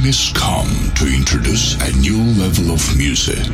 [0.00, 3.46] time has come to introduce a new level of music.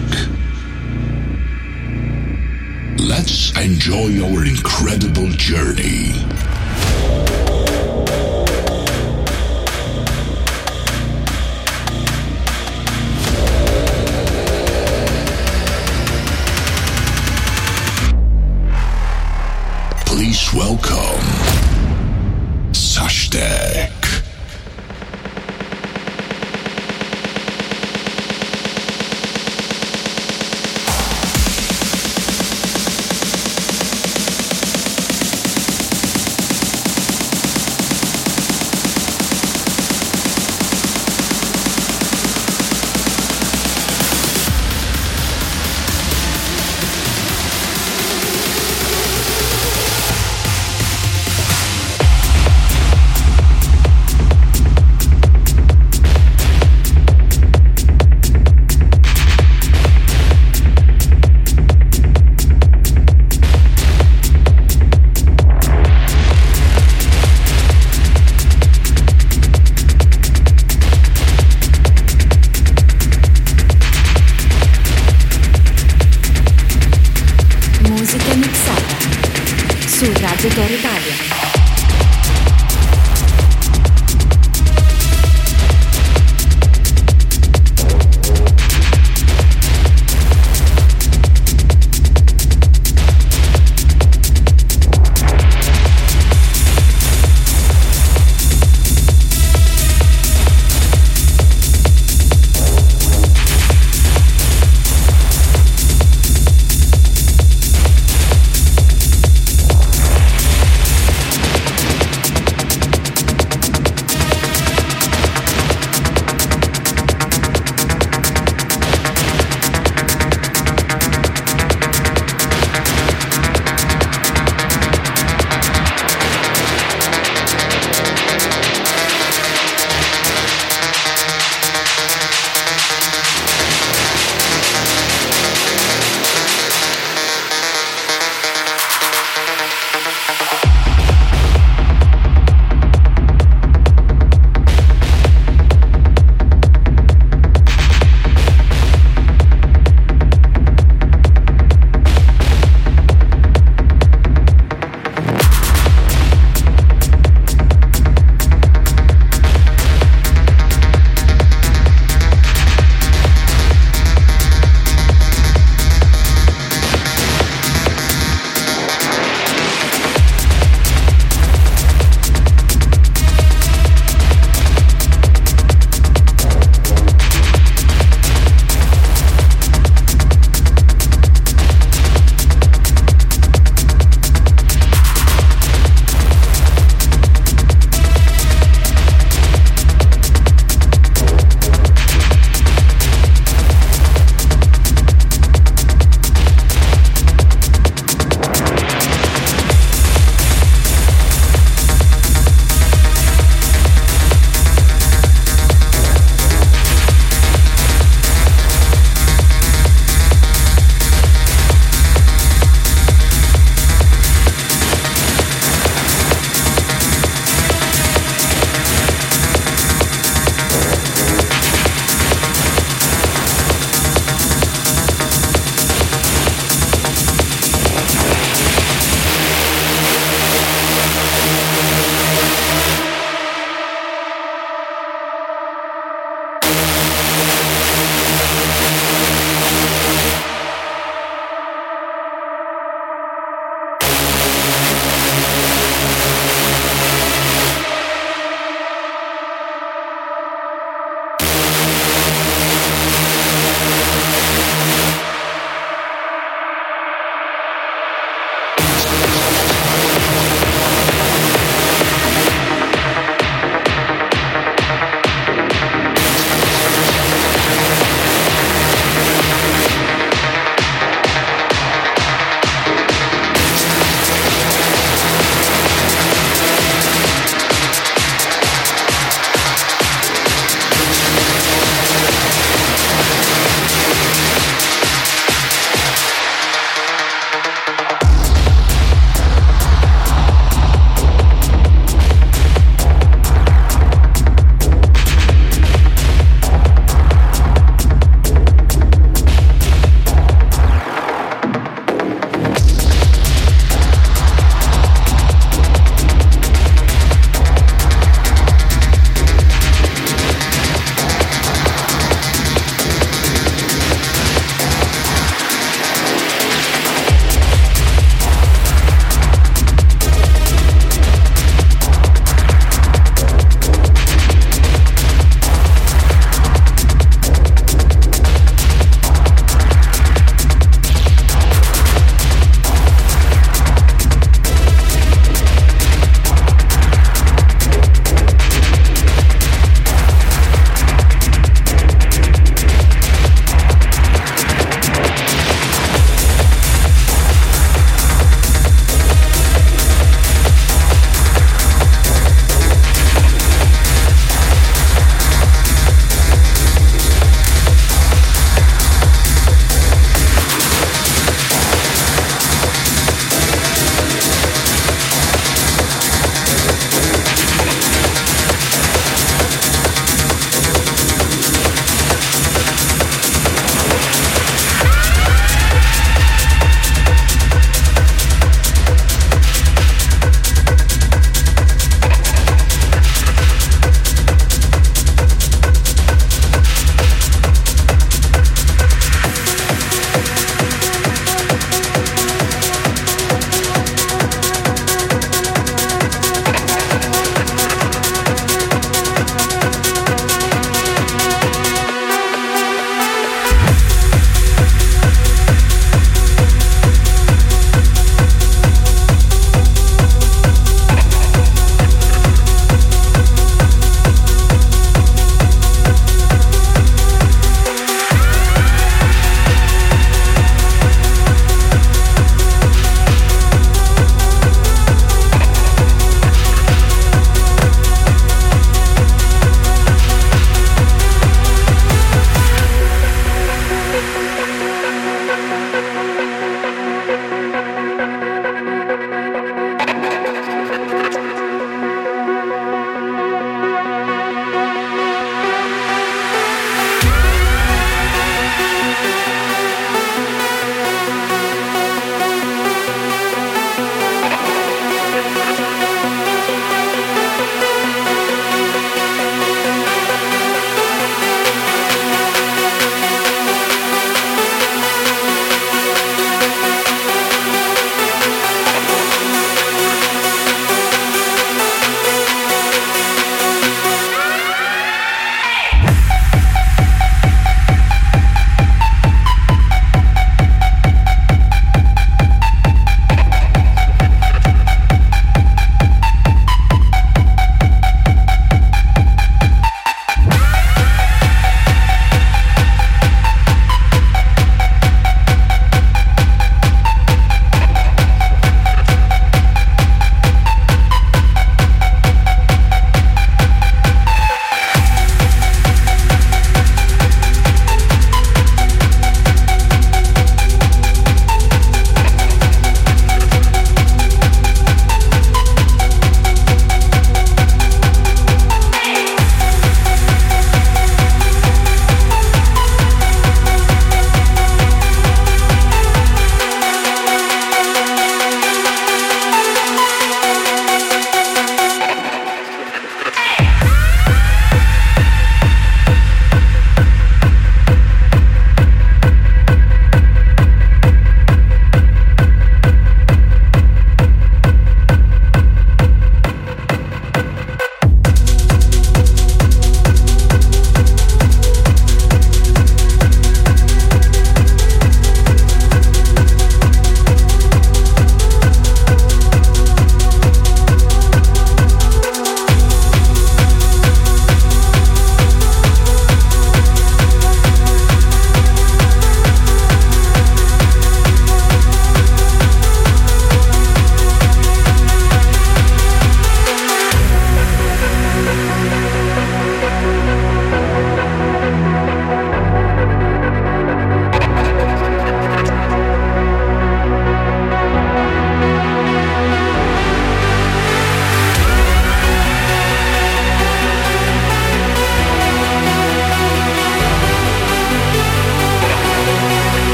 [2.98, 6.12] Let's enjoy our incredible journey.
[20.06, 21.26] Please welcome
[22.72, 23.85] Sashtek.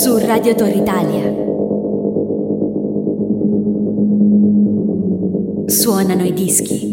[0.00, 1.30] Su Radio Tor Italia.
[5.66, 6.89] Suonano i dischi.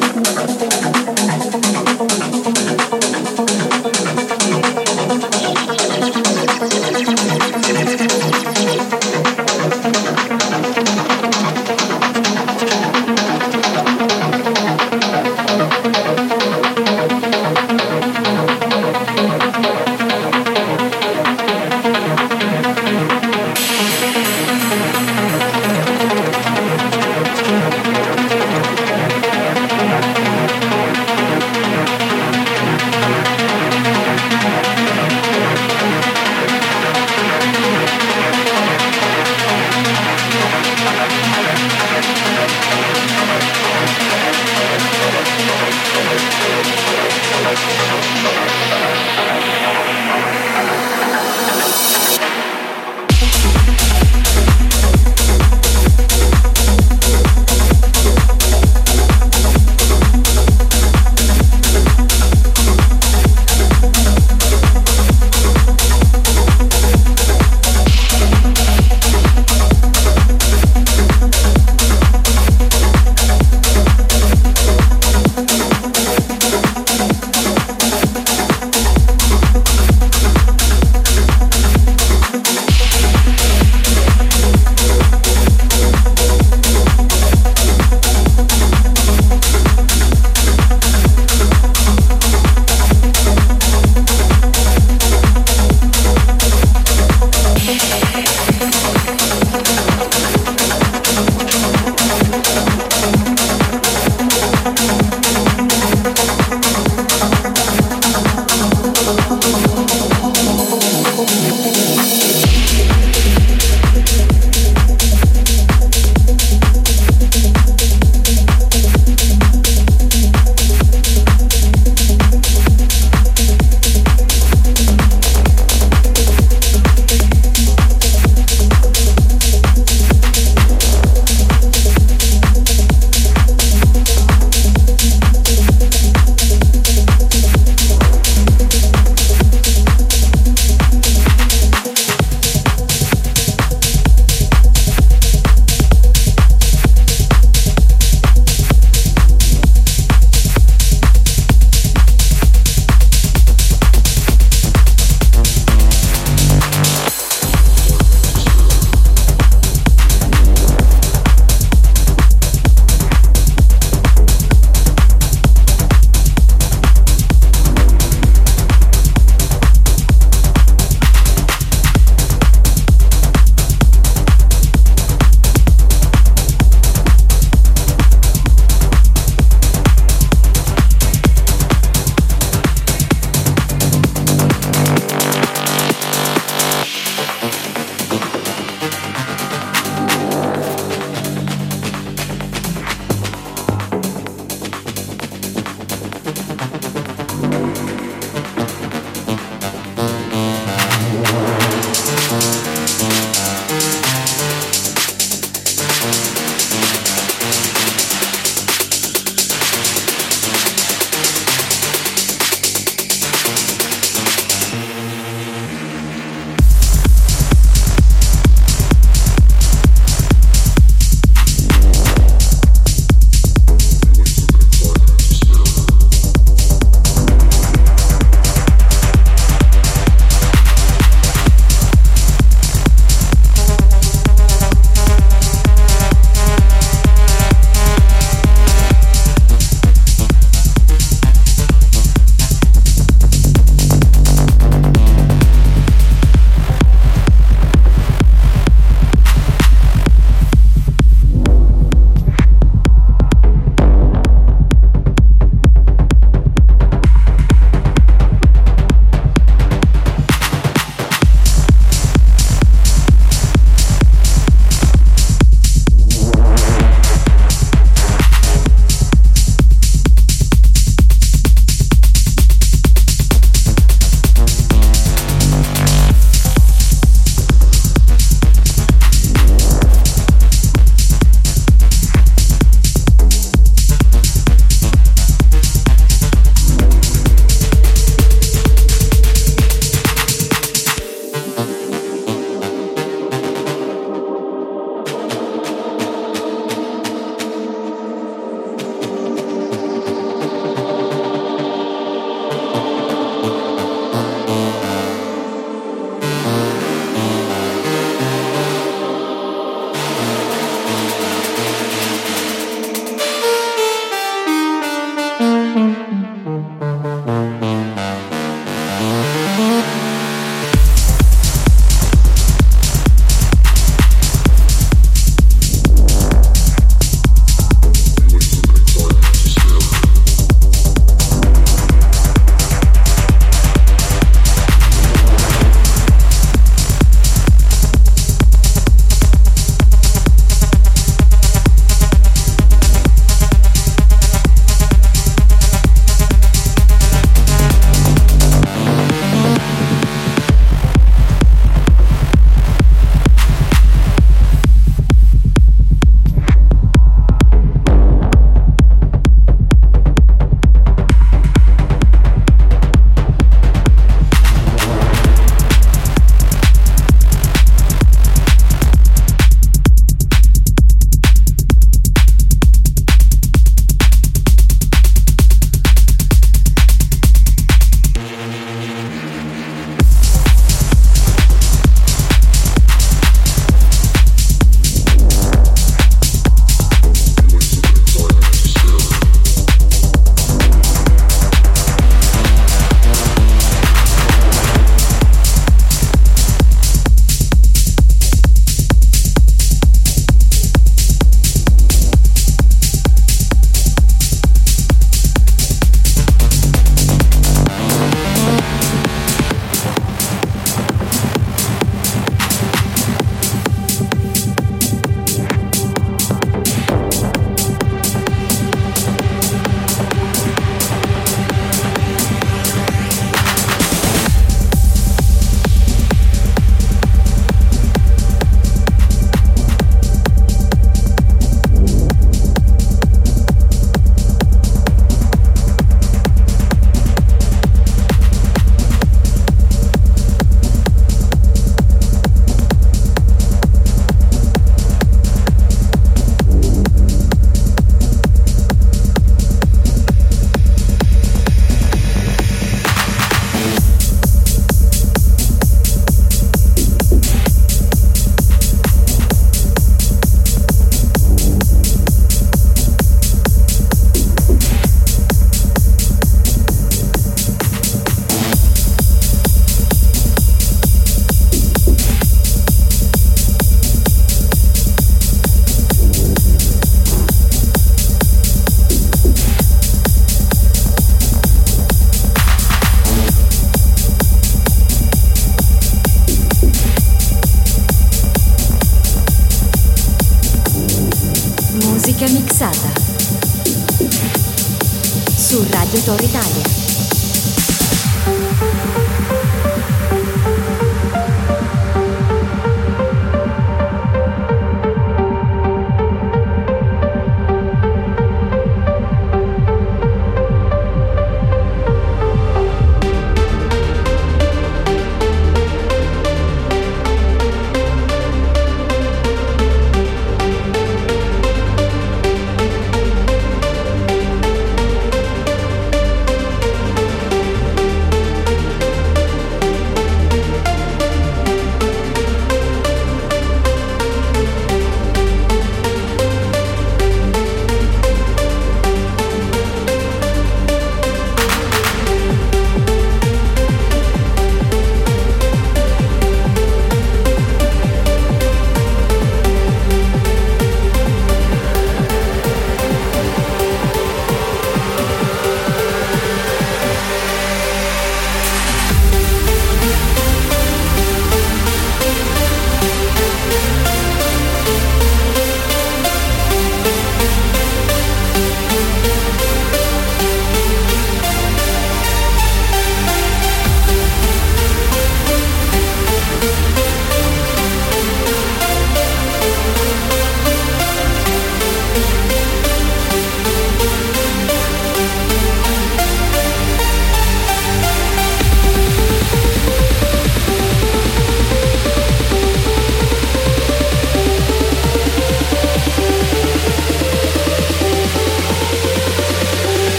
[0.00, 0.87] 本当に。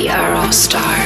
[0.00, 0.99] We are all stars.